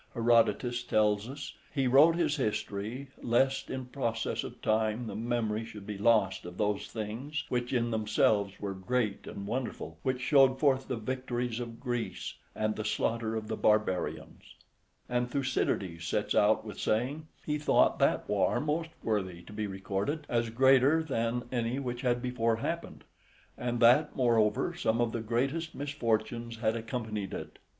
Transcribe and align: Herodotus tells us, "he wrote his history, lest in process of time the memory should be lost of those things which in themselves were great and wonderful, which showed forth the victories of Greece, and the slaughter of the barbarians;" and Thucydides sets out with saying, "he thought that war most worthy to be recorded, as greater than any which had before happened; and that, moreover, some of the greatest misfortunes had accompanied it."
Herodotus 0.15 0.81
tells 0.81 1.29
us, 1.29 1.53
"he 1.71 1.85
wrote 1.85 2.15
his 2.15 2.37
history, 2.37 3.09
lest 3.21 3.69
in 3.69 3.85
process 3.85 4.43
of 4.43 4.59
time 4.63 5.05
the 5.05 5.15
memory 5.15 5.63
should 5.63 5.85
be 5.85 5.99
lost 5.99 6.43
of 6.43 6.57
those 6.57 6.87
things 6.87 7.43
which 7.49 7.71
in 7.71 7.91
themselves 7.91 8.59
were 8.59 8.73
great 8.73 9.27
and 9.27 9.45
wonderful, 9.45 9.99
which 10.01 10.19
showed 10.19 10.57
forth 10.59 10.87
the 10.87 10.95
victories 10.95 11.59
of 11.59 11.79
Greece, 11.79 12.33
and 12.55 12.75
the 12.75 12.83
slaughter 12.83 13.35
of 13.35 13.47
the 13.47 13.55
barbarians;" 13.55 14.55
and 15.07 15.29
Thucydides 15.29 16.07
sets 16.07 16.33
out 16.33 16.65
with 16.65 16.79
saying, 16.79 17.27
"he 17.45 17.59
thought 17.59 17.99
that 17.99 18.27
war 18.27 18.59
most 18.59 18.89
worthy 19.03 19.43
to 19.43 19.53
be 19.53 19.67
recorded, 19.67 20.25
as 20.27 20.49
greater 20.49 21.03
than 21.03 21.43
any 21.51 21.77
which 21.77 22.01
had 22.01 22.23
before 22.23 22.55
happened; 22.55 23.03
and 23.55 23.79
that, 23.81 24.15
moreover, 24.15 24.73
some 24.73 24.99
of 24.99 25.11
the 25.11 25.21
greatest 25.21 25.75
misfortunes 25.75 26.57
had 26.57 26.75
accompanied 26.75 27.35
it." 27.35 27.59